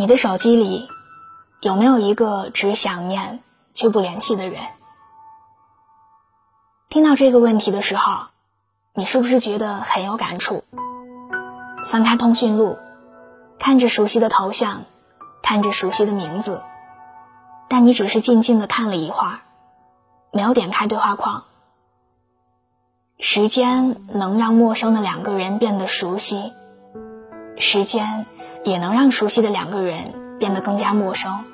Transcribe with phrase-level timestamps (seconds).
[0.00, 0.88] 你的手机里
[1.60, 3.40] 有没有一个只想念
[3.74, 4.62] 却不联系的人？
[6.88, 8.26] 听到这个问题的时候，
[8.94, 10.62] 你是不是觉得很有感触？
[11.88, 12.78] 翻开通讯录，
[13.58, 14.84] 看着熟悉的头像，
[15.42, 16.62] 看着熟悉的名字，
[17.68, 19.40] 但你只是静静的看了一会儿，
[20.30, 21.42] 没有点开对话框。
[23.18, 26.52] 时间能让陌生的两个人变得熟悉，
[27.56, 28.26] 时间
[28.64, 31.44] 也能让熟悉的两个人变得更加陌生。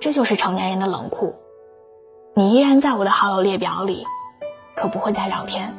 [0.00, 1.36] 这就是成年人的冷酷。
[2.34, 4.04] 你依然在我的好友列表里，
[4.76, 5.74] 可不会再聊天。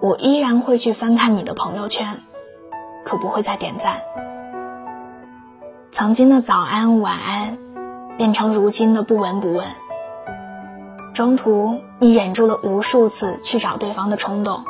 [0.00, 2.20] 我依然会去翻看你的朋友圈，
[3.04, 4.02] 可不会再点赞。
[5.90, 7.58] 曾经的早安晚安，
[8.16, 9.66] 变成如今的不闻不问。
[11.14, 14.64] 中途，你忍住了无数次去找对方的冲动，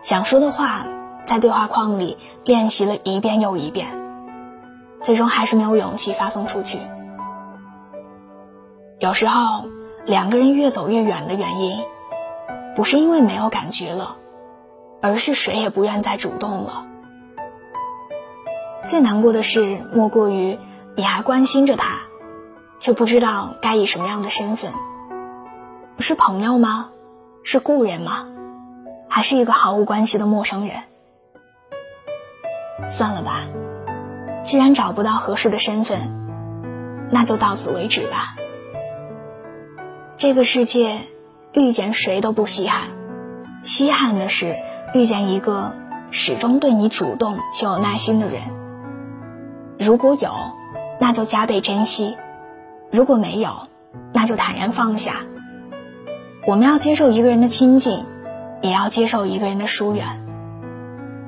[0.00, 0.86] 想说的话
[1.24, 3.88] 在对话框里练习了一遍又一遍，
[5.00, 6.78] 最终还是没有勇气发送出去。
[8.98, 9.64] 有时候，
[10.04, 11.80] 两个人越走越远的原因，
[12.74, 14.16] 不是因为没有感觉了，
[15.00, 16.86] 而是谁也不愿再主动了。
[18.84, 20.58] 最难过的事，莫过于
[20.96, 21.98] 你还关心着他，
[22.80, 24.72] 却不知道该以什么样的身份。
[25.98, 26.90] 是朋友吗？
[27.44, 28.26] 是故人吗？
[29.08, 30.76] 还是一个毫无关系的陌生人？
[32.88, 33.40] 算了吧，
[34.42, 36.10] 既然找不到合适的身份，
[37.10, 38.36] 那就到此为止吧。
[40.14, 41.00] 这个世界，
[41.52, 42.82] 遇见谁都不稀罕，
[43.62, 44.56] 稀罕的是
[44.94, 45.74] 遇见一个
[46.10, 48.42] 始终对你主动且有耐心的人。
[49.78, 50.32] 如果有，
[51.00, 52.16] 那就加倍珍惜；
[52.90, 53.68] 如果没有，
[54.12, 55.14] 那就坦然放下。
[56.46, 58.04] 我们要接受一个人的亲近，
[58.60, 60.21] 也要接受一个人的疏远。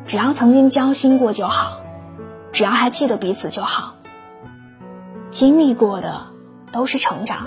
[0.06, 1.80] 只要曾经交心过就好，
[2.52, 3.94] 只要还记得彼此就好。
[5.30, 6.26] 经历过的
[6.72, 7.46] 都是成长，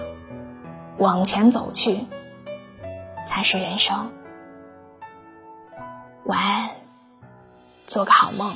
[0.98, 2.02] 往前走去
[3.26, 4.10] 才是人生。
[6.26, 6.70] 晚安，
[7.86, 8.52] 做个好梦。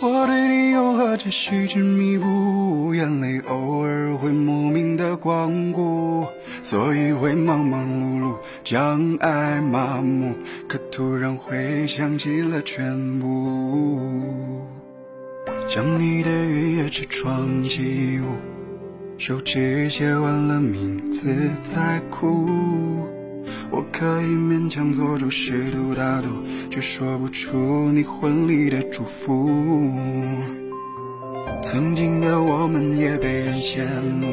[0.00, 2.94] 我对你有何止细致弥补？
[2.94, 6.26] 眼泪偶尔会莫名的光顾，
[6.62, 10.34] 所以会忙忙碌碌，将爱麻木。
[10.66, 14.00] 可突然会想起了全部，
[15.68, 18.24] 将你的雨夜车窗起雾，
[19.18, 21.32] 手指写完了名字
[21.62, 22.48] 在哭。
[23.70, 26.28] 我可以勉强做主适度大度，
[26.70, 29.50] 却说不出你婚礼的祝福。
[31.62, 33.84] 曾经的我们也被人羡
[34.20, 34.26] 慕，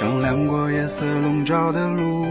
[0.00, 2.24] 丈量过夜色笼罩的路。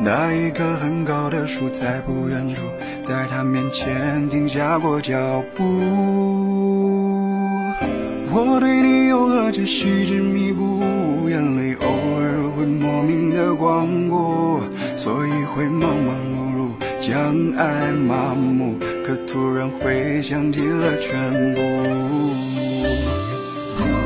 [0.00, 2.62] 那一棵很高的树在不远处，
[3.02, 5.64] 在他面前停下过脚步。
[8.30, 11.88] 我对你有何止细致弥补，眼泪偶
[12.20, 14.60] 尔会莫名的光顾，
[14.94, 16.14] 所以会忙忙
[16.54, 16.68] 碌碌，
[17.00, 18.78] 将爱麻木。
[19.04, 21.18] 可突然会想起了全
[21.56, 21.60] 部。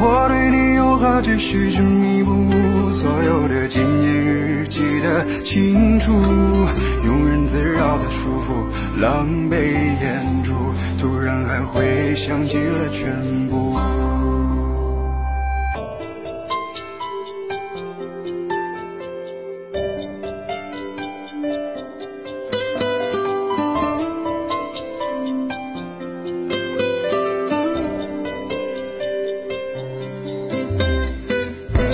[0.04, 0.72] 我对你
[1.14, 8.64] 我只是弥补，所有的纪念日记得清楚，庸人自扰的束缚，
[8.98, 9.54] 狼狈
[10.00, 10.54] 演出，
[10.98, 13.76] 突然还会想起了全部。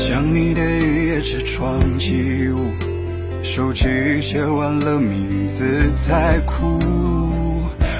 [0.08, 2.56] 想你的雨夜车窗起雾，
[3.42, 5.62] 手指写完了名字
[5.98, 6.78] 才哭。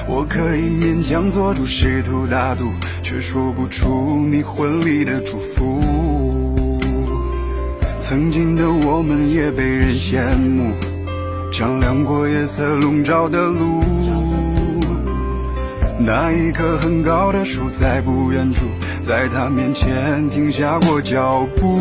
[0.07, 2.65] 我可以勉强做主，试图大度，
[3.03, 6.55] 却说不出你婚礼的祝福。
[8.01, 10.71] 曾经的我们也被人羡慕，
[11.51, 13.83] 丈量过夜色笼罩的路。
[15.99, 18.65] 那一棵很高的树在不远处。
[19.09, 21.79] 在他面前停下过脚步，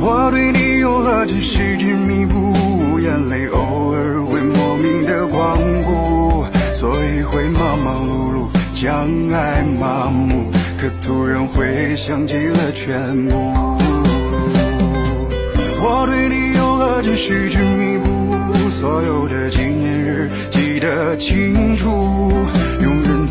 [0.00, 6.44] 我对你有何止细致弥补，眼泪偶尔会莫名的光顾，
[6.74, 13.54] 所以会忙忙碌碌，将爱麻木，可突然会想起了全部。
[15.80, 18.34] 我对你有何止细致弥补，
[18.72, 22.32] 所有的纪念日记得清楚，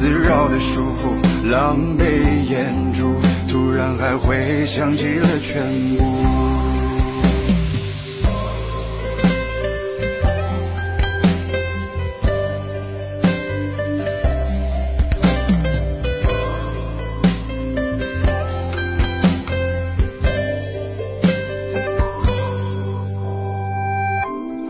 [0.01, 3.13] 自扰的束缚狼狈演出
[3.47, 5.61] 突然还会想起了全
[5.95, 6.03] 部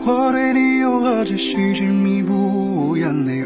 [0.06, 3.46] 我对你又何止是执迷不悟眼泪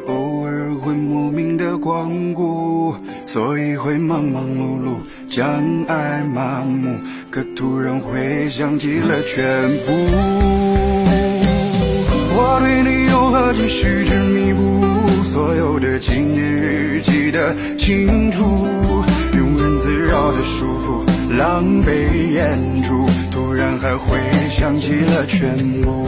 [0.86, 2.96] 会莫名的光顾，
[3.26, 4.98] 所以会忙忙碌碌，
[5.28, 5.44] 将
[5.88, 7.00] 爱麻木，
[7.32, 9.92] 可突然会想起了全部。
[12.38, 18.44] 我对你又何止是执迷不悟，所有的纪念日记得清楚，
[19.34, 24.20] 庸人自扰的束缚，狼狈演出，突然还会
[24.52, 26.06] 想起了全部。